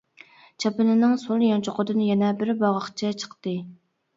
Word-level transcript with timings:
چاپىنىنىڭ 0.63 1.13
سول 1.25 1.45
يانچۇقىدىن 1.47 2.01
يەنە 2.07 2.33
بىر 2.41 2.53
باغاقچە 2.65 3.13
چىقتى. 3.21 3.55